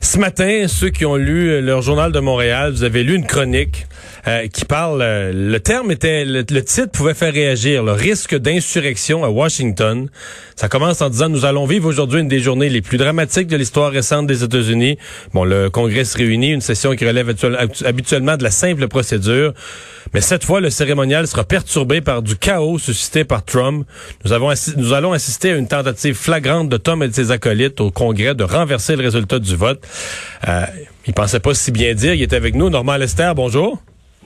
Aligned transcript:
Ce 0.00 0.16
matin, 0.16 0.64
ceux 0.66 0.88
qui 0.88 1.04
ont 1.04 1.16
lu 1.16 1.60
leur 1.60 1.82
journal 1.82 2.10
de 2.10 2.20
Montréal, 2.20 2.72
vous 2.72 2.84
avez 2.84 3.02
lu 3.02 3.14
une 3.14 3.26
chronique 3.26 3.86
euh, 4.28 4.46
qui 4.48 4.64
parle. 4.64 5.00
Euh, 5.00 5.32
le 5.32 5.58
terme 5.58 5.90
était, 5.90 6.24
le, 6.24 6.44
titre 6.44 6.90
pouvait 6.92 7.14
faire 7.14 7.32
réagir. 7.32 7.82
Le 7.82 7.92
risque 7.92 8.36
d'insurrection 8.36 9.24
à 9.24 9.30
Washington. 9.30 10.08
Ça 10.54 10.68
commence 10.68 11.00
en 11.00 11.08
disant 11.08 11.28
nous 11.28 11.46
allons 11.46 11.64
vivre 11.64 11.88
aujourd'hui 11.88 12.20
une 12.20 12.28
des 12.28 12.40
journées 12.40 12.68
les 12.68 12.82
plus 12.82 12.98
dramatiques 12.98 13.46
de 13.46 13.56
l'histoire 13.56 13.90
récente 13.90 14.26
des 14.26 14.44
États-Unis. 14.44 14.98
Bon, 15.32 15.44
le 15.44 15.70
Congrès 15.70 16.04
se 16.04 16.18
réunit, 16.18 16.52
une 16.52 16.60
session 16.60 16.94
qui 16.94 17.06
relève 17.06 17.34
habituellement 17.84 18.36
de 18.36 18.42
la 18.42 18.50
simple 18.50 18.86
procédure. 18.88 19.54
Mais 20.12 20.20
cette 20.20 20.44
fois, 20.44 20.60
le 20.60 20.70
cérémonial 20.70 21.26
sera 21.26 21.44
perturbé 21.44 22.00
par 22.00 22.22
du 22.22 22.36
chaos 22.36 22.78
suscité 22.78 23.24
par 23.24 23.44
Trump. 23.44 23.86
Nous, 24.24 24.32
avons 24.32 24.52
nous 24.76 24.92
allons 24.92 25.12
assister 25.12 25.52
à 25.52 25.56
une 25.56 25.68
tentative 25.68 26.14
flagrante 26.14 26.68
de 26.68 26.76
Tom 26.76 27.02
et 27.02 27.08
de 27.08 27.14
ses 27.14 27.30
acolytes 27.30 27.80
au 27.80 27.90
Congrès 27.90 28.34
de 28.34 28.44
renverser 28.44 28.96
le 28.96 29.02
résultat 29.02 29.38
du 29.38 29.56
vote. 29.56 29.82
Euh, 30.46 30.64
il 31.06 31.14
pensait 31.14 31.40
pas 31.40 31.54
si 31.54 31.70
bien 31.70 31.94
dire. 31.94 32.14
Il 32.14 32.22
était 32.22 32.36
avec 32.36 32.54
nous. 32.54 32.68
Normand 32.68 32.96
Lester, 32.96 33.32
bonjour. 33.34 33.80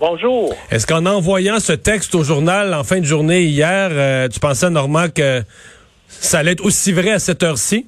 Bonjour. 0.05 0.53
Est-ce 0.72 0.84
qu'en 0.84 1.06
envoyant 1.06 1.61
ce 1.61 1.72
texte 1.75 2.17
au 2.17 2.25
journal 2.25 2.75
en 2.75 2.83
fin 2.83 2.98
de 2.98 3.05
journée 3.05 3.42
hier, 3.42 3.91
euh, 3.92 4.27
tu 4.27 4.41
pensais, 4.41 4.69
Normand, 4.69 5.06
que 5.14 5.42
ça 6.09 6.41
allait 6.41 6.50
être 6.50 6.64
aussi 6.64 6.92
vrai 6.92 7.12
à 7.12 7.20
cette 7.20 7.44
heure-ci? 7.44 7.86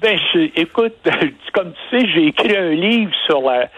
Ben, 0.00 0.16
écoute, 0.54 0.94
comme 1.52 1.72
tu 1.72 1.98
sais, 1.98 2.06
j'ai 2.14 2.26
écrit 2.26 2.56
un 2.56 2.70
livre 2.70 3.10
sur 3.26 3.42
la 3.42 3.68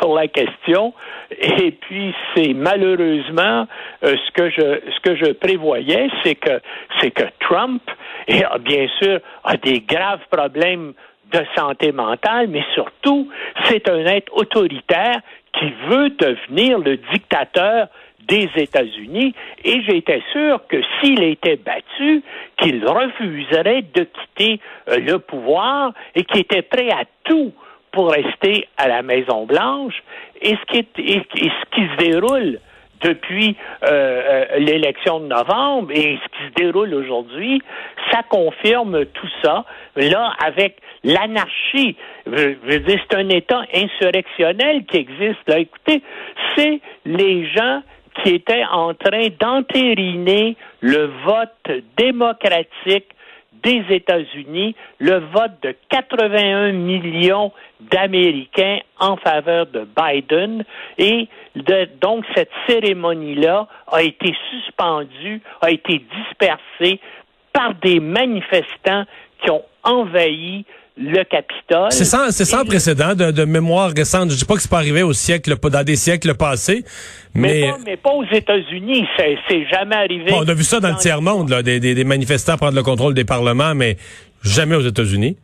sur 0.00 0.12
la 0.14 0.26
question, 0.26 0.94
et 1.30 1.70
puis 1.70 2.12
c'est 2.34 2.54
malheureusement 2.54 3.68
euh, 4.02 4.16
ce 4.26 4.32
que 4.32 4.50
je 4.50 4.80
ce 4.90 5.00
que 5.08 5.14
je 5.14 5.30
prévoyais, 5.30 6.08
c'est 6.24 6.34
que 6.34 6.60
c'est 7.00 7.12
que 7.12 7.24
Trump, 7.38 7.82
et, 8.26 8.42
bien 8.64 8.88
sûr, 9.00 9.20
a 9.44 9.56
des 9.56 9.80
graves 9.80 10.26
problèmes 10.28 10.92
de 11.32 11.44
santé 11.56 11.92
mentale, 11.92 12.48
mais 12.48 12.64
surtout, 12.74 13.28
c'est 13.64 13.88
un 13.88 14.04
être 14.06 14.32
autoritaire 14.34 15.20
qui 15.58 15.72
veut 15.88 16.10
devenir 16.10 16.78
le 16.78 16.96
dictateur 17.12 17.88
des 18.28 18.48
États-Unis 18.56 19.34
et 19.64 19.82
j'étais 19.82 20.22
sûr 20.32 20.60
que 20.68 20.76
s'il 21.00 21.22
était 21.22 21.56
battu, 21.56 22.22
qu'il 22.58 22.86
refuserait 22.86 23.82
de 23.94 24.04
quitter 24.04 24.60
euh, 24.88 24.98
le 24.98 25.18
pouvoir 25.18 25.92
et 26.14 26.24
qu'il 26.24 26.40
était 26.40 26.62
prêt 26.62 26.90
à 26.90 27.04
tout 27.24 27.52
pour 27.90 28.12
rester 28.12 28.68
à 28.76 28.88
la 28.88 29.02
Maison 29.02 29.44
Blanche. 29.44 30.02
Et 30.40 30.56
ce 30.56 30.72
qui, 30.72 30.86
ce 30.96 31.70
qui 31.74 31.88
se 31.88 31.96
déroule 31.98 32.58
depuis 33.02 33.56
euh, 33.84 33.88
euh, 33.90 34.58
l'élection 34.58 35.20
de 35.20 35.26
novembre 35.26 35.90
et 35.92 36.18
ce 36.22 36.38
qui 36.38 36.44
se 36.48 36.64
déroule 36.64 36.94
aujourd'hui, 36.94 37.60
ça 38.10 38.22
confirme 38.28 39.04
tout 39.06 39.28
ça. 39.42 39.64
Là, 39.96 40.32
avec 40.44 40.76
l'anarchie, 41.04 41.96
c'est 42.26 43.14
un 43.14 43.28
État 43.28 43.62
insurrectionnel 43.74 44.84
qui 44.86 44.98
existe. 44.98 45.40
Là, 45.46 45.58
écoutez, 45.58 46.02
c'est 46.56 46.80
les 47.04 47.46
gens 47.48 47.82
qui 48.22 48.34
étaient 48.34 48.64
en 48.70 48.94
train 48.94 49.28
d'entériner 49.40 50.56
le 50.80 51.10
vote 51.24 51.82
démocratique 51.96 53.06
des 53.62 53.84
États-Unis, 53.90 54.74
le 54.98 55.18
vote 55.32 55.52
de 55.62 55.74
81 55.90 56.72
millions 56.72 57.52
d'Américains 57.80 58.78
en 58.98 59.16
faveur 59.16 59.66
de 59.66 59.86
Biden 59.96 60.64
et 60.98 61.28
donc 62.00 62.24
cette 62.34 62.50
cérémonie-là 62.66 63.68
a 63.90 64.02
été 64.02 64.34
suspendue, 64.50 65.40
a 65.60 65.70
été 65.70 66.02
dispersée 66.16 67.00
par 67.52 67.74
des 67.74 68.00
manifestants 68.00 69.04
qui 69.42 69.50
ont 69.50 69.62
envahi 69.82 70.64
le 70.96 71.24
Capitole. 71.24 71.90
C'est 71.90 72.04
sans, 72.04 72.30
c'est 72.30 72.44
sans 72.44 72.64
précédent 72.64 73.14
de, 73.14 73.44
mémoire 73.44 73.90
récente. 73.96 74.30
Je 74.30 74.36
dis 74.36 74.44
pas 74.44 74.54
que 74.54 74.60
c'est 74.62 74.70
pas 74.70 74.78
arrivé 74.78 75.02
au 75.02 75.12
siècle, 75.12 75.54
dans 75.58 75.84
des 75.84 75.96
siècles 75.96 76.34
passés, 76.34 76.84
mais... 77.34 77.72
Mais 77.84 77.96
pas, 77.96 78.10
aux 78.10 78.24
États-Unis. 78.24 79.06
C'est, 79.16 79.38
c'est 79.48 79.66
jamais 79.68 79.96
arrivé. 79.96 80.32
on 80.32 80.46
a 80.46 80.54
vu 80.54 80.64
ça 80.64 80.80
dans, 80.80 80.90
le 80.90 80.96
tiers-monde, 80.96 81.48
là, 81.48 81.62
des, 81.62 81.80
des, 81.80 82.04
manifestants 82.04 82.56
prendre 82.56 82.76
le 82.76 82.82
contrôle 82.82 83.14
des 83.14 83.24
parlements, 83.24 83.74
mais 83.74 83.96
jamais 84.42 84.76
aux 84.76 84.86
États-Unis. 84.86 85.36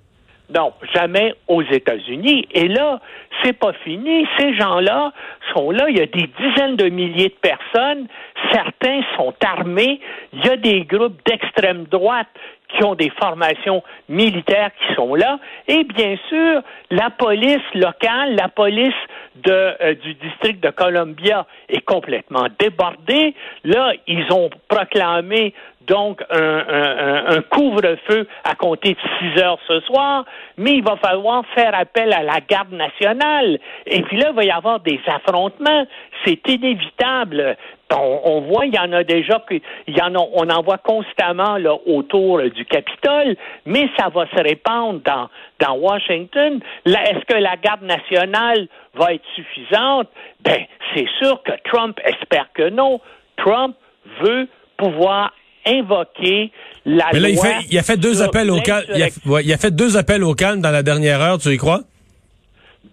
Non, 0.55 0.73
jamais 0.95 1.35
aux 1.47 1.63
États-Unis. 1.63 2.47
Et 2.53 2.69
là, 2.69 3.01
c'est 3.43 3.53
pas 3.53 3.73
fini. 3.85 4.27
Ces 4.39 4.57
gens-là 4.57 5.13
sont 5.55 5.71
là. 5.71 5.87
Il 5.91 5.99
y 5.99 6.01
a 6.01 6.07
des 6.07 6.31
dizaines 6.41 6.77
de 6.77 6.89
milliers 6.89 7.29
de 7.29 7.49
personnes. 7.49 8.07
Certains 8.53 9.03
sont 9.17 9.35
armés. 9.45 10.01
Il 10.33 10.47
y 10.47 10.49
a 10.49 10.57
des 10.57 10.85
groupes 10.85 11.21
d'extrême 11.27 11.85
droite 11.91 12.29
qui 12.69 12.85
ont 12.85 12.95
des 12.95 13.11
formations 13.21 13.83
militaires 14.09 14.71
qui 14.79 14.95
sont 14.95 15.15
là. 15.15 15.39
Et 15.67 15.85
bien 15.85 16.17
sûr, 16.29 16.63
la 16.91 17.11
police 17.11 17.63
locale, 17.75 18.37
la 18.37 18.49
police 18.49 18.95
de, 19.37 19.51
euh, 19.53 19.95
du 19.95 20.15
district 20.15 20.63
de 20.63 20.71
Columbia 20.71 21.47
est 21.69 21.81
complètement 21.81 22.47
débordée. 22.59 23.35
Là, 23.65 23.93
ils 24.07 24.31
ont 24.33 24.51
proclamé 24.69 25.55
donc 25.89 26.23
un, 26.31 27.41
couvre-feu 27.51 28.29
à 28.45 28.55
compter 28.55 28.91
de 28.91 29.33
6 29.35 29.43
heures 29.43 29.59
ce 29.67 29.81
soir, 29.81 30.25
mais 30.57 30.75
il 30.75 30.85
va 30.85 30.97
falloir 30.97 31.45
faire 31.55 31.75
appel 31.75 32.13
à 32.13 32.23
la 32.23 32.41
garde 32.41 32.73
nationale. 32.73 33.59
Et 33.87 34.03
puis 34.03 34.19
là, 34.19 34.29
il 34.31 34.37
va 34.37 34.45
y 34.45 34.51
avoir 34.51 34.81
des 34.81 35.01
affrontements. 35.07 35.87
C'est 36.25 36.47
inévitable. 36.47 37.57
On, 37.91 38.43
voit, 38.43 38.67
il 38.67 38.75
y 38.75 38.79
en 38.79 38.93
a 38.93 39.03
déjà, 39.03 39.43
il 39.51 39.97
y 39.97 40.03
en 40.03 40.15
a, 40.15 40.19
on 40.19 40.49
en 40.51 40.63
voit 40.63 40.79
constamment 40.79 41.57
là, 41.57 41.75
autour 41.87 42.43
du 42.43 42.65
Capitole, 42.67 43.35
mais 43.65 43.89
ça 43.99 44.09
va 44.11 44.27
se 44.27 44.43
répandre 44.43 45.01
dans, 45.01 45.29
dans 45.59 45.75
Washington. 45.75 46.61
Est-ce 46.85 47.25
que 47.25 47.39
la 47.39 47.57
garde 47.57 47.83
nationale 47.83 48.69
va 48.95 49.15
être 49.15 49.25
suffisante? 49.35 50.09
Ben, 50.41 50.65
c'est 50.95 51.09
sûr 51.19 51.43
que 51.43 51.53
Trump 51.65 51.99
espère 52.05 52.49
que 52.53 52.69
non. 52.69 53.01
Trump 53.39 53.75
veut 54.23 54.49
pouvoir 54.77 55.33
invoquer 55.67 56.51
la 56.85 57.07
Mais 57.13 57.21
là, 57.21 57.29
il, 57.29 57.39
fait, 57.39 57.57
il 57.71 57.79
a 57.79 57.83
fait 57.83 57.97
deux 57.97 58.23
appels 58.23 58.51
au 58.51 58.61
calme. 58.61 58.87
Il, 58.95 59.53
a, 59.53 59.57
fait 59.59 59.75
deux 59.75 59.97
appels 59.97 60.25
au 60.25 60.35
calme 60.35 60.61
dans 60.61 60.71
la 60.71 60.83
dernière 60.83 61.21
heure, 61.21 61.39
tu 61.39 61.51
y 61.51 61.57
crois? 61.57 61.81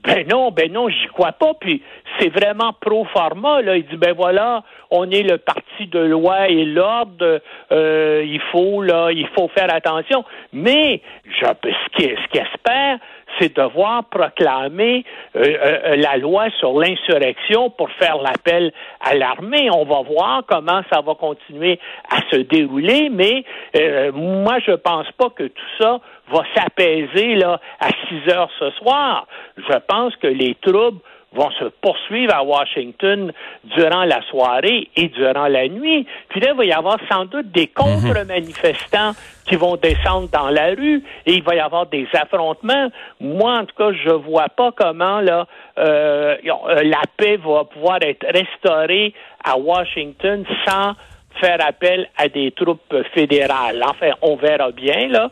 Ben 0.03 0.27
non, 0.27 0.51
ben 0.51 0.71
non, 0.71 0.89
j'y 0.89 1.07
crois 1.07 1.31
pas. 1.31 1.53
Puis 1.59 1.81
c'est 2.19 2.29
vraiment 2.29 2.73
pro 2.79 3.05
forma. 3.05 3.61
Là, 3.61 3.77
il 3.77 3.85
dit 3.85 3.97
ben 3.97 4.13
voilà, 4.13 4.63
on 4.91 5.09
est 5.09 5.23
le 5.23 5.37
parti 5.37 5.87
de 5.87 5.99
loi 5.99 6.47
et 6.47 6.65
l'ordre. 6.65 7.41
Euh, 7.71 8.23
il 8.25 8.41
faut 8.51 8.81
là, 8.81 9.11
il 9.11 9.27
faut 9.29 9.47
faire 9.49 9.73
attention. 9.73 10.23
Mais 10.53 11.01
je, 11.25 11.45
ce 11.45 11.97
qu'il 11.97 12.15
ce 12.33 12.39
espère, 12.39 12.99
c'est 13.39 13.55
devoir 13.55 14.05
proclamer 14.05 15.03
euh, 15.35 15.41
euh, 15.43 15.95
la 15.97 16.17
loi 16.17 16.49
sur 16.59 16.79
l'insurrection 16.79 17.69
pour 17.69 17.89
faire 17.91 18.17
l'appel 18.17 18.71
à 19.01 19.15
l'armée. 19.15 19.69
On 19.71 19.85
va 19.85 20.01
voir 20.01 20.43
comment 20.47 20.81
ça 20.91 21.01
va 21.01 21.15
continuer 21.15 21.79
à 22.09 22.21
se 22.31 22.37
dérouler, 22.37 23.09
mais 23.11 23.43
euh, 23.75 24.11
moi, 24.13 24.59
je 24.65 24.71
pense 24.71 25.11
pas 25.17 25.29
que 25.29 25.43
tout 25.43 25.71
ça 25.79 25.99
va 26.31 26.43
s'apaiser 26.55 27.35
là 27.35 27.59
à 27.79 27.89
6 28.09 28.31
heures 28.31 28.49
ce 28.59 28.69
soir. 28.71 29.27
Je 29.57 29.77
pense 29.87 30.15
que 30.17 30.27
les 30.27 30.55
troubles 30.55 30.99
vont 31.35 31.51
se 31.51 31.65
poursuivre 31.81 32.33
à 32.33 32.43
Washington 32.43 33.31
durant 33.75 34.05
la 34.05 34.21
soirée 34.23 34.89
et 34.95 35.09
durant 35.09 35.47
la 35.47 35.67
nuit. 35.67 36.07
Puis 36.29 36.39
là, 36.39 36.51
il 36.51 36.57
va 36.57 36.65
y 36.65 36.71
avoir 36.71 36.97
sans 37.11 37.25
doute 37.25 37.51
des 37.51 37.67
contre-manifestants 37.67 39.11
qui 39.45 39.55
vont 39.55 39.75
descendre 39.75 40.29
dans 40.31 40.49
la 40.49 40.69
rue 40.69 41.03
et 41.25 41.33
il 41.33 41.43
va 41.43 41.55
y 41.55 41.59
avoir 41.59 41.85
des 41.85 42.07
affrontements. 42.13 42.89
Moi, 43.19 43.59
en 43.59 43.65
tout 43.65 43.75
cas, 43.77 43.91
je 44.03 44.09
vois 44.09 44.49
pas 44.49 44.71
comment 44.71 45.19
là 45.21 45.45
euh, 45.77 46.35
la 46.83 47.01
paix 47.17 47.37
va 47.37 47.65
pouvoir 47.65 47.99
être 48.01 48.25
restaurée 48.25 49.13
à 49.43 49.57
Washington 49.57 50.43
sans 50.65 50.93
faire 51.39 51.57
appel 51.65 52.07
à 52.17 52.27
des 52.27 52.51
troupes 52.51 52.95
fédérales. 53.13 53.81
Enfin, 53.87 54.11
on 54.21 54.35
verra 54.35 54.71
bien, 54.71 55.07
là. 55.07 55.29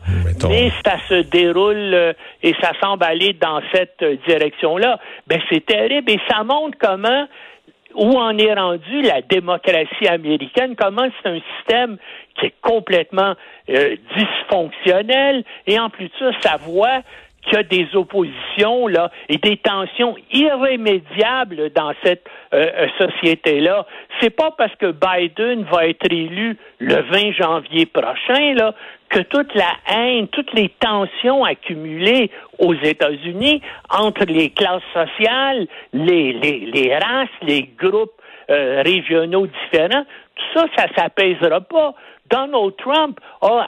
Mais 0.48 0.70
ça 0.84 0.96
se 1.08 1.22
déroule 1.22 1.94
euh, 1.94 2.12
et 2.42 2.54
ça 2.60 2.72
semble 2.82 3.04
aller 3.04 3.32
dans 3.34 3.60
cette 3.72 4.04
direction-là. 4.26 4.98
Ben, 5.26 5.40
c'est 5.50 5.64
terrible 5.64 6.10
et 6.10 6.20
ça 6.28 6.44
montre 6.44 6.76
comment 6.78 7.26
où 7.94 8.18
en 8.18 8.36
est 8.36 8.52
rendu 8.52 9.02
la 9.02 9.22
démocratie 9.22 10.08
américaine, 10.08 10.74
comment 10.76 11.06
c'est 11.22 11.28
un 11.28 11.38
système 11.56 11.96
qui 12.38 12.46
est 12.46 12.54
complètement 12.60 13.34
euh, 13.70 13.96
dysfonctionnel 14.16 15.44
et 15.66 15.78
en 15.78 15.90
plus 15.90 16.06
de 16.06 16.12
ça, 16.18 16.30
ça 16.40 16.56
voit 16.56 17.02
qu'il 17.44 17.54
y 17.54 17.56
a 17.56 17.62
des 17.62 17.88
oppositions 17.94 18.86
là 18.86 19.10
et 19.28 19.38
des 19.38 19.56
tensions 19.56 20.16
irrémédiables 20.32 21.70
dans 21.74 21.92
cette 22.02 22.24
euh, 22.52 22.66
euh, 22.76 22.86
société-là. 22.98 23.86
C'est 24.20 24.30
pas 24.30 24.50
parce 24.56 24.74
que 24.76 24.92
Biden 24.92 25.64
va 25.64 25.86
être 25.86 26.10
élu 26.10 26.56
le 26.78 27.02
20 27.02 27.32
janvier 27.32 27.86
prochain 27.86 28.54
là 28.54 28.74
que 29.08 29.20
toute 29.20 29.54
la 29.54 29.70
haine, 29.94 30.26
toutes 30.28 30.52
les 30.54 30.70
tensions 30.80 31.44
accumulées 31.44 32.30
aux 32.58 32.74
États-Unis 32.74 33.62
entre 33.88 34.24
les 34.24 34.50
classes 34.50 34.82
sociales, 34.92 35.68
les, 35.92 36.32
les, 36.32 36.66
les 36.72 36.96
races, 36.96 37.28
les 37.42 37.70
groupes 37.78 38.20
euh, 38.50 38.82
régionaux 38.82 39.46
différents, 39.46 40.04
tout 40.34 40.44
ça, 40.58 40.66
ça 40.76 40.86
s'apaisera 40.96 41.60
pas. 41.60 41.94
Donald 42.30 42.74
Trump 42.78 43.20
a 43.42 43.66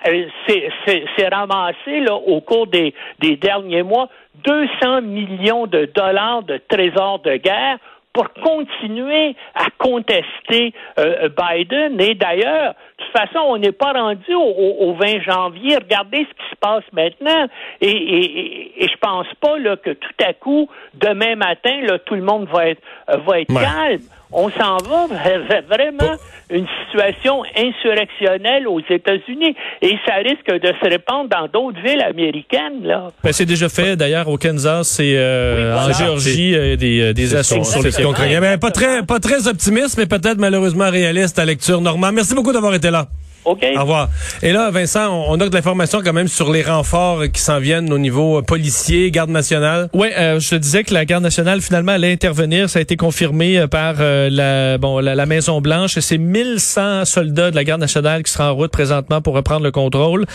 s'est 0.49 1.29
ramassé 1.31 2.01
là, 2.01 2.15
au 2.15 2.41
cours 2.41 2.67
des, 2.67 2.95
des 3.21 3.37
derniers 3.37 3.83
mois 3.83 4.09
200 4.45 5.03
millions 5.03 5.67
de 5.67 5.89
dollars 5.95 6.43
de 6.43 6.61
trésors 6.69 7.21
de 7.21 7.37
guerre 7.37 7.79
pour 8.13 8.33
continuer 8.33 9.37
à 9.55 9.67
contester 9.77 10.73
euh, 10.99 11.29
Biden. 11.29 12.01
Et 12.01 12.15
d'ailleurs, 12.15 12.75
de 12.99 13.05
toute 13.05 13.13
façon, 13.13 13.41
on 13.47 13.59
n'est 13.59 13.73
pas 13.73 13.93
rendu 13.93 14.35
au, 14.35 14.95
20 14.95 15.21
janvier. 15.21 15.77
Regardez 15.77 16.21
ce 16.21 16.43
qui 16.43 16.51
se 16.51 16.57
passe 16.59 16.85
maintenant. 16.93 17.47
Et, 17.83 17.91
et, 17.91 18.85
et 18.85 18.89
je 18.89 18.97
pense 18.99 19.27
pas 19.39 19.59
là, 19.59 19.77
que 19.77 19.91
tout 19.91 20.25
à 20.25 20.33
coup, 20.33 20.67
demain 20.95 21.37
matin, 21.37 21.79
là, 21.83 21.99
tout 21.99 22.15
le 22.15 22.23
monde 22.23 22.49
va 22.51 22.69
être, 22.69 22.83
va 23.07 23.41
être 23.41 23.53
calme 23.53 24.01
on 24.37 24.51
s'en 24.51 24.77
va 24.77 25.07
vers 25.09 25.63
vraiment 25.63 26.17
une 26.51 26.67
situation 26.85 27.43
insurrectionnelle 27.57 28.69
aux 28.69 28.81
États-Unis 28.81 29.57
et 29.81 29.97
ça 30.07 30.17
risque 30.17 30.61
de 30.61 30.73
se 30.81 30.89
répandre 30.89 31.31
dans 31.31 31.49
d'autres 31.49 31.81
villes 31.81 32.03
américaines. 32.03 32.85
Là. 32.85 33.11
Ben, 33.25 33.33
c'est 33.33 33.47
déjà 33.47 33.69
fait 33.71 33.97
d'ailleurs 33.97 34.29
au 34.29 34.37
Kansas 34.37 35.01
et 35.01 35.15
euh, 35.17 35.77
en 35.77 35.93
Géorgie 35.93 36.55
euh, 36.55 36.77
des, 36.77 37.01
euh, 37.01 37.13
des 37.15 37.35
assauts 37.35 37.65
sur 37.65 37.83
les 37.83 38.41
ben, 38.41 38.59
Pas 38.59 38.71
très, 38.71 39.03
pas 39.03 39.19
très 39.19 39.49
optimiste, 39.49 39.97
mais 39.97 40.07
peut-être 40.07 40.39
malheureusement 40.39 40.91
réaliste 40.91 41.39
à 41.39 41.45
lecture. 41.47 41.81
Normand, 41.81 42.13
merci 42.13 42.35
beaucoup 42.35 42.53
d'avoir 42.53 42.75
été 42.75 42.91
là. 42.91 43.09
OK. 43.47 43.65
Au 43.77 43.81
revoir. 43.81 44.09
Et 44.43 44.53
là, 44.53 44.71
Vincent, 44.73 45.25
on 45.29 45.41
a 45.41 45.49
de 45.49 45.55
l'information 45.55 46.01
quand 46.05 46.13
même 46.13 46.27
sur 46.27 46.53
les 46.53 46.63
renforts 46.63 47.23
qui 47.33 47.41
s'en 47.41 47.61
viennent 47.61 47.93
au 47.93 47.99
niveau 47.99 48.39
euh, 48.39 48.43
policier, 48.43 49.13
garde 49.13 49.31
nationale. 49.31 49.89
Oui, 49.93 50.09
euh, 50.19 50.41
je 50.41 50.51
te 50.51 50.55
disais 50.57 50.83
que 50.83 50.93
la 50.93 51.05
garde 51.05 51.23
nationale 51.23 51.61
finalement 51.61 51.93
allait 51.93 52.11
intervenir. 52.11 52.69
Ça 52.69 52.81
a 52.81 52.83
été 52.83 52.97
confirmé 52.97 53.57
euh, 53.57 53.69
par 53.69 53.95
la 54.01 54.79
bon 54.79 54.99
la, 54.99 55.27
Maison 55.27 55.61
Blanche. 55.61 55.97
C'est 56.01 56.19
1100 56.19 57.05
soldats 57.05 57.53
de 57.53 57.57
la 57.57 57.63
garde 57.63 57.81
nationale 57.81 58.25
qui 58.25 58.33
seront 58.33 58.45
en 58.45 58.55
route 58.55 58.73
présentement 58.73 59.21
pour 59.21 59.35
reprendre 59.35 59.63
le 59.63 59.71
contrôle 59.71 60.27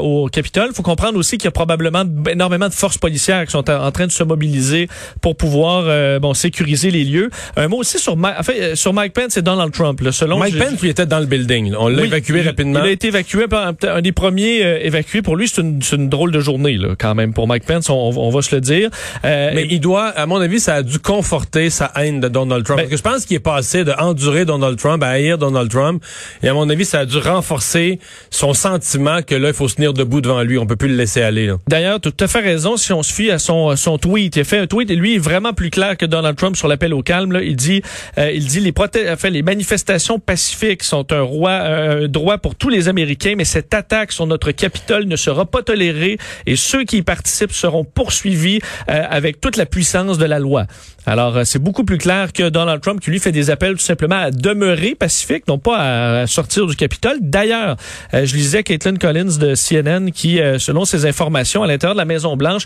au 0.00 0.28
Capitole. 0.28 0.68
Il 0.70 0.74
faut 0.74 0.82
comprendre 0.82 1.18
aussi 1.18 1.38
qu'il 1.38 1.46
y 1.46 1.48
a 1.48 1.52
probablement 1.52 2.04
énormément 2.28 2.68
de 2.68 2.74
forces 2.74 2.98
policières 2.98 3.44
qui 3.44 3.52
sont 3.52 3.68
en 3.70 3.90
train 3.92 4.06
de 4.06 4.12
se 4.12 4.22
mobiliser 4.24 4.88
pour 5.20 5.36
pouvoir 5.36 6.20
bon 6.20 6.34
sécuriser 6.34 6.90
les 6.90 7.04
lieux. 7.04 7.30
Un 7.56 7.68
mot 7.68 7.78
aussi 7.78 7.98
sur, 7.98 8.16
Ma 8.16 8.36
sur 8.74 8.92
Mike 8.92 9.14
Pence 9.14 9.36
et 9.36 9.42
Donald 9.42 9.72
Trump. 9.72 10.00
selon 10.10 10.38
Mike 10.38 10.58
Pence, 10.58 10.80
qui 10.80 10.88
était 10.88 11.06
dans 11.06 11.20
le 11.20 11.26
building. 11.26 11.74
On 11.78 11.88
l'a 11.88 12.04
évacué 12.04 12.40
il 12.40 12.55
a 12.76 12.88
été 12.88 13.08
évacué, 13.08 13.44
un 13.50 14.00
des 14.00 14.12
premiers 14.12 14.64
euh, 14.64 14.78
évacués. 14.82 15.22
Pour 15.22 15.36
lui, 15.36 15.48
c'est 15.48 15.60
une, 15.60 15.80
une, 15.92 16.08
drôle 16.08 16.32
de 16.32 16.40
journée, 16.40 16.76
là, 16.76 16.94
quand 16.98 17.14
même, 17.14 17.32
pour 17.32 17.46
Mike 17.46 17.64
Pence, 17.64 17.88
on, 17.90 18.30
va 18.30 18.42
se 18.42 18.54
le 18.54 18.60
dire. 18.60 18.90
Euh, 19.24 19.50
Mais 19.54 19.66
il 19.70 19.80
doit, 19.80 20.06
à 20.08 20.26
mon 20.26 20.40
avis, 20.40 20.60
ça 20.60 20.74
a 20.74 20.82
dû 20.82 20.98
conforter 20.98 21.70
sa 21.70 21.92
haine 21.96 22.20
de 22.20 22.28
Donald 22.28 22.64
Trump. 22.64 22.78
Ben, 22.78 22.84
parce 22.84 22.90
que 22.90 22.96
je 22.96 23.02
pense 23.02 23.26
qu'il 23.26 23.36
est 23.36 23.40
passé 23.40 23.84
de 23.84 23.92
endurer 23.98 24.44
Donald 24.44 24.78
Trump 24.78 25.02
à 25.02 25.08
haïr 25.08 25.38
Donald 25.38 25.70
Trump. 25.70 26.02
Et 26.42 26.48
à 26.48 26.54
mon 26.54 26.68
avis, 26.68 26.84
ça 26.84 27.00
a 27.00 27.04
dû 27.06 27.18
renforcer 27.18 27.98
son 28.30 28.54
sentiment 28.54 29.22
que 29.22 29.34
là, 29.34 29.48
il 29.48 29.54
faut 29.54 29.68
se 29.68 29.76
tenir 29.76 29.92
debout 29.92 30.20
devant 30.20 30.42
lui. 30.42 30.58
On 30.58 30.66
peut 30.66 30.76
plus 30.76 30.88
le 30.88 30.96
laisser 30.96 31.22
aller. 31.22 31.52
D'ailleurs, 31.68 32.00
tu 32.00 32.08
as 32.08 32.12
tout 32.12 32.24
à 32.24 32.28
fait 32.28 32.40
raison 32.40 32.76
si 32.76 32.92
on 32.92 33.02
se 33.02 33.12
fie 33.12 33.30
à 33.30 33.38
son, 33.38 33.74
son 33.76 33.98
tweet. 33.98 34.36
Il 34.36 34.40
a 34.40 34.44
fait 34.44 34.58
un 34.58 34.66
tweet 34.66 34.90
et 34.90 34.96
lui 34.96 35.16
est 35.16 35.18
vraiment 35.18 35.52
plus 35.52 35.70
clair 35.70 35.96
que 35.96 36.06
Donald 36.06 36.36
Trump 36.36 36.56
sur 36.56 36.68
l'appel 36.68 36.94
au 36.94 37.02
calme. 37.02 37.32
Là. 37.32 37.42
Il 37.42 37.56
dit, 37.56 37.82
euh, 38.18 38.30
il 38.32 38.44
dit 38.44 38.60
les, 38.60 38.74
enfin, 39.10 39.30
les 39.30 39.42
manifestations 39.42 40.18
pacifiques 40.18 40.82
sont 40.82 41.12
un, 41.12 41.20
roi, 41.20 41.52
un 41.52 42.08
droit 42.08 42.35
pour 42.38 42.54
tous 42.54 42.68
les 42.68 42.88
Américains, 42.88 43.34
mais 43.36 43.44
cette 43.44 43.74
attaque 43.74 44.12
sur 44.12 44.26
notre 44.26 44.50
Capitole 44.50 45.04
ne 45.04 45.16
sera 45.16 45.46
pas 45.46 45.62
tolérée 45.62 46.18
et 46.46 46.56
ceux 46.56 46.84
qui 46.84 46.98
y 46.98 47.02
participent 47.02 47.52
seront 47.52 47.84
poursuivis 47.84 48.60
euh, 48.88 49.02
avec 49.08 49.40
toute 49.40 49.56
la 49.56 49.66
puissance 49.66 50.18
de 50.18 50.24
la 50.24 50.38
loi. 50.38 50.66
Alors, 51.06 51.36
euh, 51.36 51.44
c'est 51.44 51.58
beaucoup 51.58 51.84
plus 51.84 51.98
clair 51.98 52.32
que 52.32 52.48
Donald 52.48 52.80
Trump 52.80 53.00
qui 53.00 53.10
lui 53.10 53.20
fait 53.20 53.32
des 53.32 53.50
appels 53.50 53.74
tout 53.74 53.84
simplement 53.84 54.16
à 54.16 54.30
demeurer 54.30 54.94
pacifique, 54.94 55.46
non 55.48 55.58
pas 55.58 56.20
à, 56.20 56.26
sortir 56.26 56.66
du 56.66 56.76
Capitole. 56.76 57.18
D'ailleurs, 57.20 57.76
euh, 58.14 58.26
je 58.26 58.34
lisais 58.34 58.62
Caitlin 58.62 58.96
Collins 58.96 59.38
de 59.38 59.54
CNN 59.54 60.10
qui, 60.10 60.40
selon 60.58 60.84
ses 60.84 61.06
informations 61.06 61.62
à 61.62 61.66
l'intérieur 61.66 61.94
de 61.94 62.00
la 62.00 62.04
Maison 62.04 62.36
Blanche, 62.36 62.64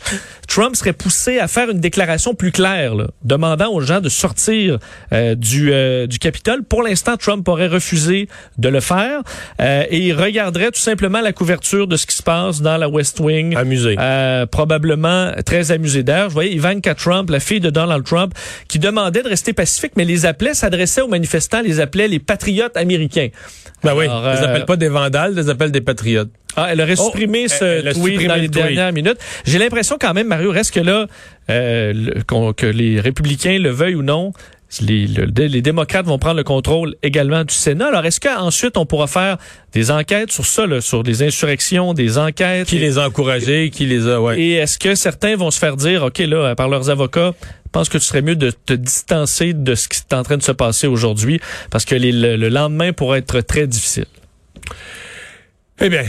Trump 0.48 0.74
serait 0.74 0.92
poussé 0.92 1.38
à 1.38 1.48
faire 1.48 1.70
une 1.70 1.80
déclaration 1.80 2.34
plus 2.34 2.52
claire, 2.52 2.94
demandant 3.24 3.70
aux 3.70 3.80
gens 3.80 4.00
de 4.00 4.08
sortir 4.08 4.78
du, 5.36 5.72
du 6.08 6.18
Capitole. 6.18 6.62
Pour 6.64 6.82
l'instant, 6.82 7.16
Trump 7.16 7.46
aurait 7.48 7.68
refusé 7.68 8.28
de 8.58 8.68
le 8.68 8.80
faire 8.80 9.22
et 9.60 9.98
il 9.98 10.12
regarderait 10.12 10.70
tout 10.70 10.80
simplement 10.80 11.20
la 11.20 11.32
couverture 11.32 11.86
de 11.86 11.96
ce 11.96 12.06
qui 12.06 12.16
se 12.16 12.22
passe 12.22 12.60
dans 12.60 12.76
la 12.76 12.88
West 12.88 13.20
Wing. 13.20 13.56
Amusé. 13.56 13.96
Euh, 13.98 14.46
probablement 14.46 15.32
très 15.44 15.72
amusé 15.72 16.02
d'air. 16.02 16.28
Je 16.28 16.34
voyais 16.34 16.52
Ivanka 16.52 16.94
Trump, 16.94 17.30
la 17.30 17.40
fille 17.40 17.60
de 17.60 17.70
Donald 17.70 18.04
Trump, 18.04 18.29
qui 18.68 18.78
demandait 18.78 19.22
de 19.22 19.28
rester 19.28 19.52
pacifique, 19.52 19.92
mais 19.96 20.04
les 20.04 20.26
appelait, 20.26 20.54
s'adressait 20.54 21.00
aux 21.00 21.08
manifestants, 21.08 21.60
les 21.60 21.80
appelait 21.80 22.08
les 22.08 22.18
patriotes 22.18 22.76
américains. 22.76 23.28
Ben 23.82 23.94
oui, 23.94 24.06
ils 24.06 24.38
les 24.38 24.44
appellent 24.44 24.66
pas 24.66 24.76
des 24.76 24.88
vandales, 24.88 25.32
ils 25.32 25.42
les 25.42 25.48
appellent 25.48 25.72
des 25.72 25.80
patriotes. 25.80 26.30
Ah, 26.56 26.68
elle 26.70 26.80
aurait 26.80 26.98
oh, 26.98 27.04
supprimé 27.04 27.48
ce 27.48 27.92
tweet 27.92 28.26
dans 28.26 28.34
les 28.34 28.48
dernières 28.48 28.92
minutes. 28.92 29.18
J'ai 29.44 29.58
l'impression 29.58 29.96
quand 30.00 30.14
même, 30.14 30.26
Mario, 30.26 30.50
reste 30.50 30.74
que 30.74 30.80
là, 30.80 31.06
euh, 31.48 31.92
que 32.56 32.66
les 32.66 33.00
républicains 33.00 33.58
le 33.58 33.70
veuillent 33.70 33.94
ou 33.94 34.02
non, 34.02 34.32
les, 34.80 35.06
les, 35.06 35.62
démocrates 35.62 36.06
vont 36.06 36.18
prendre 36.18 36.36
le 36.36 36.44
contrôle 36.44 36.94
également 37.02 37.44
du 37.44 37.54
Sénat. 37.54 37.88
Alors, 37.88 38.04
est-ce 38.04 38.20
qu'ensuite, 38.20 38.76
on 38.76 38.86
pourra 38.86 39.06
faire 39.06 39.36
des 39.72 39.90
enquêtes 39.90 40.30
sur 40.30 40.46
ça, 40.46 40.66
là, 40.66 40.80
sur 40.80 41.02
des 41.02 41.22
insurrections, 41.22 41.92
des 41.92 42.18
enquêtes? 42.18 42.68
Qui 42.68 42.78
les 42.78 42.98
a 42.98 43.08
encouragés, 43.08 43.70
qui 43.70 43.86
les 43.86 44.06
a... 44.08 44.20
Ouais. 44.20 44.40
Et 44.40 44.52
est-ce 44.54 44.78
que 44.78 44.94
certains 44.94 45.36
vont 45.36 45.50
se 45.50 45.58
faire 45.58 45.76
dire, 45.76 46.04
OK, 46.04 46.18
là, 46.18 46.54
par 46.54 46.68
leurs 46.68 46.88
avocats, 46.88 47.34
je 47.42 47.70
pense 47.72 47.88
que 47.88 47.98
tu 47.98 48.04
serais 48.04 48.22
mieux 48.22 48.36
de 48.36 48.50
te 48.50 48.72
distancer 48.72 49.52
de 49.52 49.74
ce 49.74 49.88
qui 49.88 49.98
est 49.98 50.14
en 50.14 50.22
train 50.22 50.36
de 50.36 50.42
se 50.42 50.52
passer 50.52 50.86
aujourd'hui, 50.86 51.40
parce 51.70 51.84
que 51.84 51.96
le, 51.96 52.36
le 52.36 52.48
lendemain 52.48 52.92
pourrait 52.92 53.18
être 53.18 53.40
très 53.40 53.66
difficile. 53.66 54.06
Eh 55.80 55.88
bien, 55.88 56.04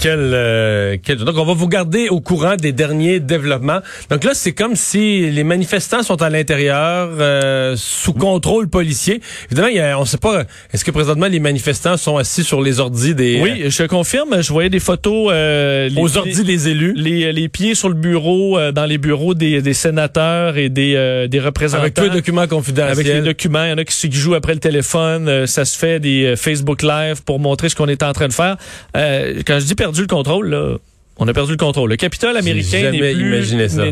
quel, 0.00 0.18
euh, 0.32 0.96
quel, 1.02 1.18
donc 1.18 1.36
on 1.36 1.44
va 1.44 1.52
vous 1.52 1.68
garder 1.68 2.08
au 2.08 2.20
courant 2.20 2.56
des 2.56 2.72
derniers 2.72 3.20
développements. 3.20 3.80
Donc 4.08 4.24
là, 4.24 4.32
c'est 4.34 4.52
comme 4.52 4.74
si 4.74 5.30
les 5.30 5.44
manifestants 5.44 6.02
sont 6.02 6.22
à 6.22 6.30
l'intérieur 6.30 7.10
euh, 7.18 7.74
sous 7.76 8.14
contrôle 8.14 8.68
policier. 8.68 9.20
Évidemment, 9.50 9.68
il 9.68 9.76
y 9.76 9.80
a, 9.80 9.98
on 9.98 10.02
ne 10.02 10.06
sait 10.06 10.16
pas. 10.16 10.44
Est-ce 10.72 10.84
que 10.84 10.90
présentement 10.90 11.26
les 11.26 11.38
manifestants 11.38 11.98
sont 11.98 12.16
assis 12.16 12.44
sur 12.44 12.62
les 12.62 12.80
ordis 12.80 13.14
des 13.14 13.40
Oui, 13.42 13.64
je 13.70 13.82
confirme. 13.84 14.42
Je 14.42 14.52
voyais 14.52 14.70
des 14.70 14.80
photos 14.80 15.30
euh, 15.32 15.90
aux 15.96 16.16
ordis 16.16 16.44
des 16.44 16.68
élus, 16.68 16.94
les, 16.96 17.30
les 17.32 17.48
pieds 17.48 17.74
sur 17.74 17.90
le 17.90 17.94
bureau 17.94 18.58
dans 18.72 18.86
les 18.86 18.98
bureaux 18.98 19.34
des, 19.34 19.60
des 19.60 19.74
sénateurs 19.74 20.56
et 20.56 20.70
des, 20.70 21.26
des 21.28 21.40
représentants. 21.40 21.82
Avec 21.82 21.94
tous 21.94 22.04
les 22.04 22.10
documents 22.10 22.46
confidentiels. 22.46 22.92
Avec 22.92 23.06
les 23.06 23.20
documents, 23.20 23.64
il 23.64 23.70
y 23.70 23.72
en 23.72 23.78
a 23.78 23.84
qui, 23.84 24.10
jouent 24.10 24.34
après 24.34 24.54
le 24.54 24.60
téléphone. 24.60 25.46
ça 25.46 25.64
se 25.66 25.76
fait 25.76 26.00
des 26.00 26.34
Facebook 26.36 26.82
Live 26.82 27.22
pour 27.22 27.38
montrer 27.38 27.68
ce 27.68 27.76
qu'on 27.76 27.88
est 27.88 28.02
en 28.02 28.12
train 28.12 28.28
de 28.28 28.32
faire. 28.32 28.56
quand 28.94 29.58
je 29.60 29.66
dis 29.66 29.74
perdu 29.90 30.02
le 30.02 30.06
contrôle, 30.06 30.48
là. 30.50 30.76
On 31.18 31.28
a 31.28 31.34
perdu 31.34 31.52
le 31.52 31.58
contrôle. 31.58 31.90
Le 31.90 31.96
Capitole 31.96 32.36
américain 32.36 32.92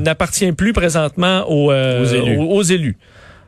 n'appartient 0.01 0.53
plus 0.53 0.73
présentement 0.73 1.45
aux, 1.51 1.71
euh, 1.71 2.37
aux 2.39 2.63
élus. 2.63 2.97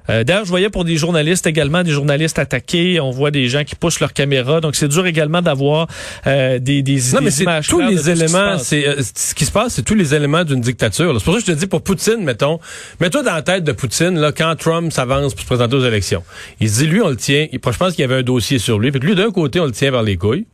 Euh, 0.09 0.25
d'ailleurs, 0.25 0.45
je 0.45 0.51
voyais 0.51 0.71
pour 0.71 0.85
des 0.85 0.97
journalistes 0.97 1.47
également, 1.47 1.83
des 1.83 1.93
journalistes 1.93 2.39
attaqués. 2.39 3.01
On 3.01 3.11
voit 3.11 3.31
des 3.31 3.49
gens 3.49 3.63
qui 3.65 3.77
poussent 3.77 4.01
leur 4.01 4.13
caméra. 4.13 4.61
Donc, 4.61 4.75
c'est 4.75 4.89
dur 4.89 5.07
également 5.07 5.41
d'avoir 5.41 5.87
euh, 6.27 6.59
des, 6.59 6.83
des, 6.83 6.99
non, 7.15 7.21
mais 7.23 7.31
c'est 7.31 7.47
tous 7.69 7.81
les 7.81 8.11
éléments. 8.11 8.59
C'est 8.59 8.85
ce 9.15 9.35
qui 9.35 9.45
se 9.45 9.53
passe, 9.53 9.75
c'est 9.75 9.85
tous 9.85 9.95
les 9.95 10.15
éléments 10.15 10.45
d'une 10.45 10.61
dictature. 10.61 11.15
C'est 11.19 11.25
pour 11.25 11.35
ça 11.35 11.41
que 11.41 11.47
je 11.47 11.53
te 11.53 11.57
dis 11.57 11.67
pour 11.67 11.83
Poutine, 11.83 12.25
mettons, 12.25 12.59
mets-toi 13.01 13.23
dans 13.23 13.35
la 13.35 13.43
tête 13.43 13.63
de 13.63 13.73
Poutine 13.73 14.19
là 14.19 14.33
quand 14.33 14.57
Trump 14.57 14.93
s'avance 14.93 15.33
pour 15.33 15.43
se 15.43 15.47
présenter 15.47 15.77
aux 15.77 15.85
élections. 15.85 16.25
Il 16.61 16.69
se 16.69 16.81
dit 16.81 16.87
lui, 16.87 17.01
on 17.01 17.09
le 17.09 17.17
tient. 17.17 17.47
Je 17.53 17.59
pense 17.59 17.95
qu'il 17.95 18.01
y 18.01 18.05
avait 18.05 18.17
un 18.17 18.23
dossier 18.23 18.59
sur 18.59 18.79
lui. 18.79 18.91
Fait 18.91 18.99
lui, 18.99 19.15
d'un 19.15 19.31
côté, 19.31 19.61
on 19.61 19.67
le 19.67 19.73
tient 19.73 19.91
vers 19.91 20.03
les 20.03 20.17
couilles. 20.17 20.47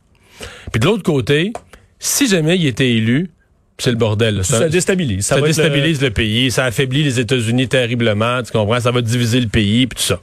Puis 0.71 0.79
de 0.79 0.85
l'autre 0.85 1.03
côté, 1.03 1.51
si 1.99 2.27
jamais 2.27 2.57
il 2.57 2.67
était 2.67 2.89
élu, 2.89 3.29
c'est 3.77 3.91
le 3.91 3.97
bordel. 3.97 4.43
Ça, 4.43 4.69
déstabilise. 4.69 5.25
Ça, 5.25 5.39
déstabilise 5.39 6.01
le... 6.01 6.09
pays. 6.09 6.49
Ça 6.51 6.65
affaiblit 6.65 7.03
les 7.03 7.19
États-Unis 7.19 7.67
terriblement. 7.67 8.41
Tu 8.43 8.51
comprends? 8.51 8.79
Ça 8.79 8.91
va 8.91 9.01
diviser 9.01 9.39
le 9.39 9.47
pays 9.47 9.87
puis 9.87 9.97
tout 9.97 10.03
ça. 10.03 10.19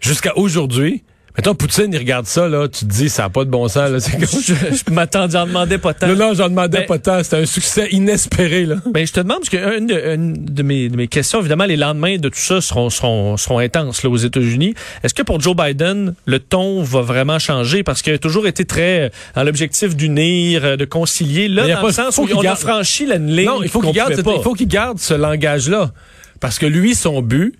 Jusqu'à 0.00 0.36
aujourd'hui, 0.36 1.02
Mettons, 1.36 1.56
Poutine, 1.56 1.88
il 1.92 1.98
regarde 1.98 2.26
ça, 2.26 2.46
là, 2.46 2.68
tu 2.68 2.86
te 2.86 2.92
dis, 2.92 3.08
ça 3.08 3.24
n'a 3.24 3.28
pas 3.28 3.44
de 3.44 3.50
bon 3.50 3.66
sens, 3.66 3.90
là. 3.90 3.98
Comme... 3.98 4.20
je, 4.20 4.54
je 4.54 4.94
m'attendais, 4.94 5.32
j'en 5.32 5.48
demandais 5.48 5.78
pas 5.78 5.92
tant. 5.92 6.06
Non, 6.06 6.14
non, 6.14 6.34
j'en 6.34 6.48
demandais 6.48 6.78
ben, 6.78 6.86
pas 6.86 6.98
tant. 7.00 7.24
C'était 7.24 7.38
un 7.38 7.46
succès 7.46 7.88
inespéré, 7.90 8.66
là. 8.66 8.76
Ben, 8.86 9.04
je 9.04 9.12
te 9.12 9.18
demande, 9.18 9.38
parce 9.38 9.48
que 9.48 9.78
une 9.78 9.88
de, 9.88 10.14
une 10.14 10.44
de, 10.44 10.62
mes, 10.62 10.88
de 10.88 10.96
mes 10.96 11.08
questions, 11.08 11.40
évidemment, 11.40 11.64
les 11.64 11.76
lendemains 11.76 12.18
de 12.18 12.28
tout 12.28 12.38
ça 12.38 12.60
seront, 12.60 12.88
seront, 12.88 13.36
seront 13.36 13.58
intenses, 13.58 14.04
là, 14.04 14.10
aux 14.10 14.16
États-Unis. 14.16 14.74
Est-ce 15.02 15.12
que 15.12 15.22
pour 15.22 15.40
Joe 15.40 15.56
Biden, 15.56 16.14
le 16.24 16.38
ton 16.38 16.84
va 16.84 17.00
vraiment 17.00 17.40
changer? 17.40 17.82
Parce 17.82 18.02
qu'il 18.02 18.12
a 18.12 18.18
toujours 18.18 18.46
été 18.46 18.64
très, 18.64 19.10
dans 19.34 19.42
l'objectif 19.42 19.96
d'unir, 19.96 20.76
de 20.76 20.84
concilier. 20.84 21.48
Là, 21.48 21.66
dans 21.66 21.80
pas, 21.80 21.86
le 21.88 21.92
sens 21.92 22.16
où 22.18 22.22
on 22.22 22.26
garde... 22.26 22.46
a 22.46 22.54
franchi 22.54 23.06
la 23.06 23.18
ligne. 23.18 23.46
Non, 23.46 23.60
il 23.60 23.68
faut 23.68 23.80
qu'il 23.80 23.90
garde, 23.90 24.14
il 24.16 24.42
faut 24.42 24.54
qu'il 24.54 24.68
garde 24.68 25.00
ce 25.00 25.14
langage-là. 25.14 25.90
Parce 26.38 26.60
que 26.60 26.66
lui, 26.66 26.94
son 26.94 27.22
but, 27.22 27.56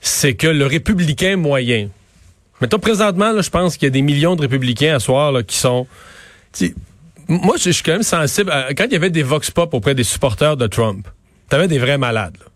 c'est 0.00 0.32
que 0.32 0.46
le 0.46 0.64
républicain 0.64 1.36
moyen, 1.36 1.88
Mettons, 2.62 2.78
présentement, 2.78 3.32
là, 3.32 3.42
je 3.42 3.50
pense 3.50 3.76
qu'il 3.76 3.86
y 3.86 3.88
a 3.88 3.90
des 3.90 4.02
millions 4.02 4.36
de 4.36 4.42
républicains 4.42 4.94
à 4.94 5.00
soir 5.00 5.32
là, 5.32 5.42
qui 5.42 5.56
sont... 5.56 5.88
moi, 7.26 7.56
je 7.58 7.70
suis 7.70 7.82
quand 7.82 7.92
même 7.92 8.04
sensible. 8.04 8.52
quand 8.76 8.84
il 8.84 8.92
y 8.92 8.96
avait 8.96 9.10
des 9.10 9.24
vox 9.24 9.50
pop 9.50 9.74
auprès 9.74 9.96
des 9.96 10.04
supporters 10.04 10.56
de 10.56 10.68
Trump, 10.68 11.08
t'avais 11.48 11.66
des 11.66 11.80
vrais 11.80 11.98
malades. 11.98 12.36
Là. 12.38 12.51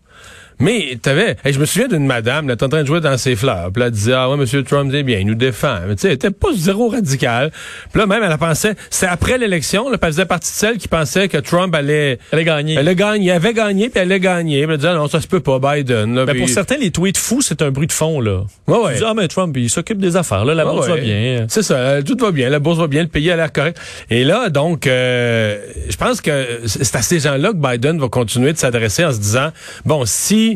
Mais 0.59 0.97
t'avais, 1.01 1.35
hey, 1.45 1.53
je 1.53 1.59
me 1.59 1.65
souviens 1.65 1.87
d'une 1.87 2.05
madame, 2.05 2.47
là, 2.47 2.55
en 2.59 2.69
train 2.69 2.81
de 2.81 2.87
jouer 2.87 2.99
dans 2.99 3.17
ses 3.17 3.35
fleurs. 3.35 3.71
Puis 3.71 3.83
elle 3.83 3.91
disait, 3.91 4.13
ah 4.13 4.29
ouais, 4.29 4.37
Monsieur 4.37 4.63
Trump, 4.63 4.91
c'est 4.91 5.03
bien, 5.03 5.19
il 5.19 5.27
nous 5.27 5.35
défend. 5.35 5.79
Mais 5.87 5.95
tu 5.95 6.01
sais, 6.01 6.07
elle 6.07 6.13
était 6.15 6.31
pas 6.31 6.49
zéro 6.55 6.89
radical. 6.89 7.51
Puis 7.91 7.99
là, 7.99 8.07
même, 8.07 8.23
elle 8.23 8.37
pensé, 8.37 8.71
c'est 8.89 9.07
après 9.07 9.37
l'élection, 9.37 9.89
là, 9.89 9.97
elle 10.01 10.07
faisait 10.07 10.25
partie 10.25 10.51
de 10.51 10.55
celle 10.55 10.77
qui 10.77 10.87
pensait 10.87 11.27
que 11.27 11.37
Trump 11.37 11.73
allait... 11.75 12.19
Elle 12.31 12.39
allait 12.39 12.45
gagner. 12.45 12.73
Elle 12.73 12.79
allait 12.79 12.95
gagner, 12.95 13.31
avait 13.31 13.53
gagné, 13.53 13.89
puis 13.89 13.99
elle 13.99 14.11
allait 14.11 14.19
gagner. 14.19 14.63
Puis 14.63 14.71
elle 14.71 14.77
disait, 14.77 14.93
non, 14.93 15.07
ça 15.07 15.21
se 15.21 15.27
peut 15.27 15.39
pas, 15.39 15.59
Biden. 15.59 16.15
Là, 16.15 16.25
ben, 16.25 16.37
Pour 16.37 16.49
certains, 16.49 16.77
les 16.77 16.91
tweets 16.91 17.17
fous, 17.17 17.41
c'est 17.41 17.61
un 17.61 17.71
bruit 17.71 17.87
de 17.87 17.91
fond, 17.91 18.19
là. 18.19 18.43
Ouais, 18.67 18.77
ouais. 18.77 18.93
ah, 19.05 19.13
mais 19.15 19.27
Trump, 19.27 19.55
il 19.57 19.69
s'occupe 19.69 19.99
des 19.99 20.15
affaires, 20.15 20.45
là, 20.45 20.55
la 20.55 20.65
bourse 20.65 20.87
va 20.87 20.97
bien. 20.97 21.45
C'est 21.49 21.63
ça, 21.63 22.01
tout 22.01 22.17
va 22.19 22.31
bien, 22.31 22.49
la 22.49 22.59
bourse 22.59 22.79
va 22.79 22.87
bien, 22.87 23.03
le 23.03 23.09
pays 23.09 23.29
a 23.31 23.35
l'air 23.35 23.51
correct. 23.51 23.77
Et 24.09 24.23
là, 24.23 24.49
donc, 24.49 24.87
euh, 24.87 25.57
je 25.89 25.95
pense 25.97 26.21
que 26.21 26.61
c'est 26.65 26.95
à 26.95 27.01
ces 27.01 27.19
gens-là 27.19 27.51
que 27.51 27.57
Biden 27.57 27.99
va 27.99 28.07
continuer 28.09 28.53
de 28.53 28.57
s'adresser 28.57 29.05
en 29.05 29.11
se 29.11 29.19
disant, 29.19 29.49
bon, 29.85 30.03
si 30.05 30.46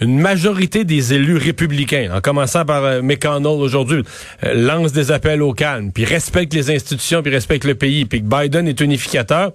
une 0.00 0.18
majorité 0.18 0.84
des 0.84 1.12
élus 1.12 1.36
républicains, 1.36 2.10
en 2.14 2.20
commençant 2.20 2.64
par 2.64 2.84
euh, 2.84 3.02
McConnell 3.02 3.60
aujourd'hui, 3.60 4.02
euh, 4.44 4.54
lance 4.54 4.92
des 4.92 5.12
appels 5.12 5.42
au 5.42 5.52
calme, 5.52 5.92
puis 5.92 6.04
respecte 6.04 6.54
les 6.54 6.70
institutions, 6.70 7.22
puis 7.22 7.32
respecte 7.32 7.64
le 7.64 7.74
pays, 7.74 8.06
puis 8.06 8.22
que 8.22 8.26
Biden 8.26 8.66
est 8.66 8.80
unificateur. 8.80 9.52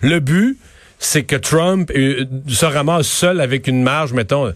Le 0.00 0.18
but, 0.20 0.58
c'est 0.98 1.22
que 1.22 1.36
Trump 1.36 1.90
euh, 1.94 2.24
se 2.48 2.66
ramasse 2.66 3.06
seul 3.06 3.40
avec 3.40 3.68
une 3.68 3.82
marge, 3.82 4.12
mettons. 4.12 4.52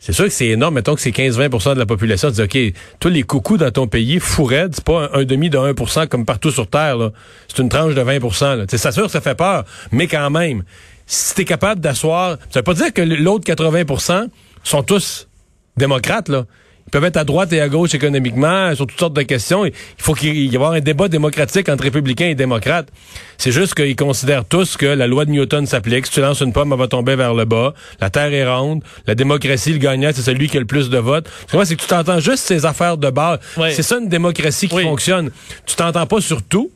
C'est 0.00 0.12
sûr 0.12 0.24
que 0.24 0.32
c'est 0.32 0.48
énorme, 0.48 0.74
mettons 0.74 0.96
que 0.96 1.00
c'est 1.00 1.12
15-20% 1.12 1.74
de 1.74 1.78
la 1.78 1.86
population. 1.86 2.28
Dit, 2.30 2.42
OK, 2.42 2.58
tous 2.98 3.08
les 3.08 3.22
coucous 3.22 3.56
dans 3.56 3.70
ton 3.70 3.86
pays, 3.86 4.18
fou 4.18 4.48
c'est 4.50 4.82
pas 4.82 5.10
un, 5.14 5.22
demi 5.22 5.48
de 5.48 5.56
1 5.56 6.06
comme 6.06 6.24
partout 6.24 6.50
sur 6.50 6.66
Terre. 6.66 7.12
C'est 7.46 7.62
une 7.62 7.68
tranche 7.68 7.94
de 7.94 8.02
20 8.02 8.66
C'est 8.68 8.90
sûr 8.90 9.04
que 9.04 9.12
ça 9.12 9.20
fait 9.20 9.36
peur, 9.36 9.64
mais 9.92 10.08
quand 10.08 10.28
même, 10.28 10.64
si 11.06 11.34
t'es 11.34 11.44
capable 11.44 11.80
d'asseoir, 11.80 12.38
ça 12.50 12.60
veut 12.60 12.64
pas 12.64 12.74
dire 12.74 12.92
que 12.92 13.02
l'autre 13.02 13.44
80% 13.50 14.28
sont 14.64 14.82
tous 14.82 15.28
démocrates, 15.76 16.28
là. 16.28 16.44
Ils 16.86 16.90
peuvent 16.90 17.04
être 17.04 17.16
à 17.16 17.24
droite 17.24 17.52
et 17.52 17.60
à 17.60 17.68
gauche 17.68 17.94
économiquement, 17.94 18.74
sur 18.74 18.86
toutes 18.86 18.98
sortes 18.98 19.14
de 19.14 19.22
questions. 19.22 19.64
Il 19.64 19.72
faut 19.98 20.14
qu'il 20.14 20.36
y 20.36 20.54
ait 20.54 20.58
un 20.58 20.80
débat 20.80 21.08
démocratique 21.08 21.68
entre 21.68 21.84
républicains 21.84 22.26
et 22.26 22.34
démocrates. 22.34 22.88
C'est 23.38 23.52
juste 23.52 23.74
qu'ils 23.74 23.96
considèrent 23.96 24.44
tous 24.44 24.76
que 24.76 24.86
la 24.86 25.06
loi 25.06 25.24
de 25.24 25.30
Newton 25.30 25.64
s'applique. 25.64 26.06
Si 26.06 26.12
tu 26.12 26.20
lances 26.20 26.40
une 26.40 26.52
pomme, 26.52 26.72
elle 26.72 26.78
va 26.78 26.88
tomber 26.88 27.16
vers 27.16 27.34
le 27.34 27.44
bas. 27.44 27.72
La 28.00 28.10
terre 28.10 28.32
est 28.34 28.46
ronde. 28.46 28.82
La 29.06 29.14
démocratie, 29.14 29.72
le 29.72 29.78
gagnant, 29.78 30.10
c'est 30.12 30.22
celui 30.22 30.48
qui 30.48 30.56
a 30.56 30.60
le 30.60 30.66
plus 30.66 30.90
de 30.90 30.98
votes. 30.98 31.30
C'est 31.48 31.76
que 31.76 31.80
tu 31.80 31.86
t'entends 31.86 32.20
juste 32.20 32.44
ces 32.44 32.66
affaires 32.66 32.98
de 32.98 33.10
base. 33.10 33.38
C'est 33.70 33.82
ça 33.82 33.98
une 33.98 34.08
démocratie 34.08 34.68
qui 34.68 34.82
fonctionne. 34.82 35.30
Tu 35.66 35.76
t'entends 35.76 36.06
pas 36.06 36.20
sur 36.20 36.42
tout. 36.42 36.70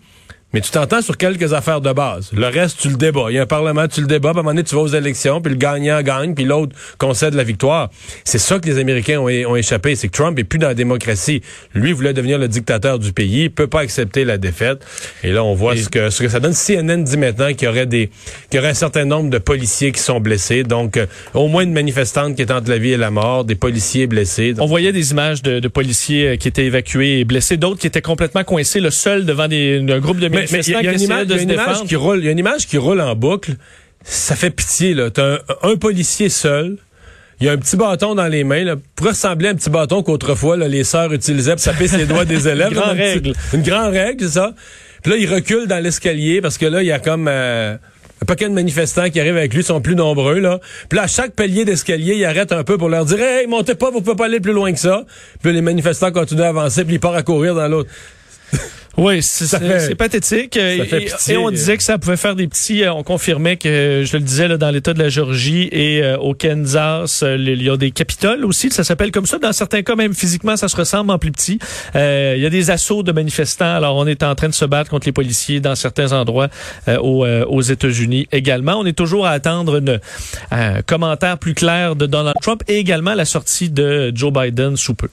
Mais 0.57 0.63
tu 0.63 0.71
t'entends 0.71 1.03
sur 1.03 1.19
quelques 1.19 1.53
affaires 1.53 1.83
de 1.83 1.93
base. 1.93 2.31
Le 2.33 2.47
reste, 2.47 2.81
tu 2.81 2.89
le 2.89 2.97
débats. 2.97 3.27
Il 3.29 3.35
y 3.35 3.39
a 3.39 3.43
un 3.43 3.47
parlement, 3.47 3.87
tu 3.89 4.01
le 4.01 4.07
débats. 4.07 4.31
À 4.31 4.33
un 4.33 4.37
moment 4.37 4.53
donné, 4.53 4.65
tu 4.65 4.75
vas 4.75 4.81
aux 4.81 4.89
élections, 4.89 5.43
puis 5.43 5.53
le 5.53 5.59
gagnant 5.59 6.01
gagne, 6.01 6.33
puis 6.33 6.47
l'autre 6.47 6.75
concède 6.97 7.35
la 7.35 7.45
victoire. 7.45 7.91
C'est 8.25 8.39
ça 8.39 8.59
que 8.59 8.67
les 8.67 8.79
Américains 8.79 9.21
ont, 9.21 9.27
ont 9.27 9.57
échappé. 9.57 9.97
C'est 9.97 10.09
que 10.09 10.17
Trump 10.17 10.39
est 10.39 10.45
plus 10.45 10.59
dans 10.59 10.69
la 10.69 10.75
démocratie. 10.75 11.43
Lui 11.75 11.93
voulait 11.93 12.15
devenir 12.15 12.39
le 12.39 12.49
dictateur 12.49 12.99
du 12.99 13.13
pays. 13.13 13.43
Il 13.43 13.51
peut 13.51 13.67
pas 13.67 13.81
accepter 13.81 14.25
la 14.25 14.39
défaite. 14.39 14.83
Et 15.23 15.31
là, 15.31 15.45
on 15.45 15.53
voit 15.53 15.77
ce, 15.77 15.91
que, 15.91 16.09
ce 16.09 16.23
que 16.23 16.31
ça 16.31 16.41
donne. 16.41 16.55
CNN 16.55 17.03
dit 17.03 17.19
maintenant 17.19 17.53
qu'il 17.53 17.65
y 17.65 17.69
aurait 17.69 17.85
des, 17.85 18.09
qu'il 18.49 18.57
y 18.57 18.59
aurait 18.59 18.71
un 18.71 18.75
certain 18.75 19.05
nombre 19.05 19.29
de 19.29 19.37
policiers 19.37 19.93
qui 19.93 20.01
sont 20.01 20.21
blessés. 20.21 20.63
Donc, 20.63 20.97
euh, 20.97 21.05
au 21.35 21.49
moins 21.49 21.65
une 21.65 21.75
manifestante 21.75 22.35
qui 22.35 22.41
est 22.41 22.51
entre 22.51 22.71
la 22.71 22.79
vie 22.79 22.93
et 22.93 22.97
la 22.97 23.11
mort, 23.11 23.45
des 23.45 23.57
policiers 23.57 24.07
blessés. 24.07 24.55
On 24.59 24.65
voyait 24.65 24.93
des 24.93 25.11
images 25.11 25.43
de, 25.43 25.61
de, 25.61 25.69
policiers 25.69 26.29
euh, 26.29 26.37
qui 26.37 26.49
étaient 26.49 26.65
évacués 26.65 27.21
et 27.21 27.25
blessés, 27.27 27.59
d'autres 27.59 27.79
qui 27.79 27.89
étaient 27.89 28.01
complètement 28.01 28.43
coincés, 28.43 28.81
le 28.81 28.91
seul 28.91 29.27
devant 29.27 29.49
des, 29.49 29.85
un 29.87 29.99
groupe 29.99 30.19
de 30.19 30.29
mais 30.53 30.61
il 30.61 30.73
y, 30.73 30.77
a 30.77 30.93
une 30.93 31.01
image, 31.01 31.85
qui 31.87 31.97
roule, 31.97 32.19
il 32.19 32.25
y 32.27 32.29
a 32.29 32.33
une 32.33 32.39
image 32.39 32.67
qui 32.67 32.79
roule 32.79 33.01
en 33.01 33.15
boucle. 33.15 33.57
Ça 34.05 34.37
fait 34.37 34.51
pitié 34.51 34.95
là. 34.95 35.11
T'as 35.11 35.39
un, 35.63 35.77
policier 35.77 36.29
seul. 36.29 36.77
Il 37.41 37.47
y 37.47 37.51
a 37.51 37.53
un 37.53 37.59
petit 37.59 37.77
bâton 37.77 38.15
dans 38.15 38.29
les 38.29 38.45
mains, 38.45 38.65
là, 38.65 38.77
pour 38.95 39.09
ressembler 39.09 39.49
à 39.49 39.51
un 39.51 39.55
petit 39.55 39.69
bâton 39.69 40.03
qu'autrefois 40.03 40.57
les 40.57 40.85
sœurs 40.85 41.13
utilisaient 41.13 41.57
pour 41.57 41.65
taper 41.65 41.89
les 41.97 42.07
doigts 42.07 42.25
des 42.25 42.49
élèves. 42.49 42.73
une 42.73 42.79
grande 42.79 42.97
règle. 42.97 43.33
une 43.53 43.63
grande 43.63 43.93
règle, 43.93 44.25
c'est 44.25 44.35
ça. 44.35 44.55
Puis 45.03 45.13
là, 45.13 45.19
il 45.19 45.33
recule 45.33 45.67
dans 45.67 45.83
l'escalier 45.83 46.41
parce 46.41 46.57
que 46.57 46.67
là, 46.67 46.83
il 46.83 46.87
y 46.87 46.93
a 46.93 46.99
comme 46.99 47.29
euh, 47.29 47.77
un 48.23 48.25
paquet 48.27 48.49
de 48.49 48.55
manifestants 48.55 49.11
qui 49.11 49.21
arrivent 49.21 49.37
avec 49.37 49.53
lui, 49.53 49.63
sont 49.63 49.81
plus 49.81 49.95
nombreux. 49.95 50.39
Là. 50.39 50.59
Puis 50.89 50.97
là, 50.97 51.05
à 51.05 51.07
chaque 51.07 51.33
palier 51.33 51.65
d'escalier, 51.65 52.15
il 52.15 52.25
arrête 52.25 52.53
un 52.53 52.65
peu 52.65 52.79
pour 52.79 52.89
leur 52.89 53.05
dire 53.05 53.21
Hey, 53.21 53.47
montez 53.47 53.75
pas, 53.75 53.91
vous 53.91 54.01
pouvez 54.01 54.17
pas 54.17 54.27
aller 54.27 54.41
plus 54.41 54.53
loin 54.53 54.73
que 54.73 54.79
ça. 54.79 55.05
Puis 55.43 55.53
les 55.53 55.61
manifestants 55.61 56.13
continuent 56.13 56.43
à 56.43 56.49
avancer, 56.49 56.85
puis 56.85 56.95
il 56.95 57.01
part 57.01 57.15
à 57.15 57.23
courir 57.23 57.55
dans 57.55 57.69
l'autre. 57.69 57.91
Oui, 58.97 59.23
c'est 59.23 59.95
pathétique. 59.95 60.57
et, 60.57 61.37
on 61.37 61.51
disait 61.51 61.77
que 61.77 61.83
ça 61.83 61.99
pouvait 61.99 62.17
faire 62.17 62.35
des 62.35 62.49
petits. 62.49 62.83
Euh, 62.83 62.93
on 62.93 63.03
confirmait 63.03 63.57
que, 63.57 64.03
je 64.05 64.17
le 64.17 64.23
disais, 64.23 64.49
là, 64.49 64.57
dans 64.57 64.71
l'État 64.71 64.95
de 64.95 64.99
la 64.99 65.09
Géorgie 65.09 65.69
et 65.71 66.03
euh, 66.03 66.17
au 66.17 66.35
Kansas, 66.35 67.23
euh, 67.23 67.37
il 67.39 67.63
y 67.63 67.69
a 67.69 67.77
des 67.77 67.91
capitoles 67.91 68.45
aussi. 68.45 68.71
Ça 68.71 68.85
s'appelle 68.85 69.13
comme 69.13 69.27
ça. 69.27 69.39
Dans 69.39 69.53
certains 69.53 69.83
cas, 69.83 69.97
même 69.97 70.15
physiquement, 70.15 70.57
ça 70.57 70.69
se 70.69 70.77
ressemble 70.77 71.11
en 71.11 71.19
plus 71.19 71.31
petit. 71.31 71.59
il 71.95 72.41
y 72.41 72.47
a 72.47 72.51
des 72.51 72.71
assauts 72.71 73.03
de 73.03 73.13
manifestants. 73.13 73.77
Alors, 73.77 73.97
on 73.97 74.07
est 74.07 74.23
en 74.23 74.35
train 74.35 74.49
de 74.49 74.55
se 74.55 74.65
battre 74.65 74.91
contre 74.91 75.07
les 75.07 75.13
policiers 75.13 75.61
dans 75.61 75.75
certains 75.75 76.13
endroits 76.13 76.49
aux, 76.89 77.27
aux 77.27 77.63
États-Unis 77.63 78.29
également. 78.33 78.79
On 78.79 78.87
est 78.87 78.97
toujours 78.97 79.27
à 79.27 79.31
attendre 79.31 79.77
une, 79.77 80.01
un 80.51 80.83
commentaire 80.83 81.39
plus 81.39 81.55
clair 81.55 81.97
de 81.97 82.07
Donald 82.07 82.37
Trump 82.41 82.63
et 82.69 82.77
également 82.77 83.15
la 83.15 83.25
sortie 83.25 83.69
de 83.69 84.13
Joe 84.15 84.33
Biden 84.33 84.77
sous 84.77 84.95
peu. 84.95 85.09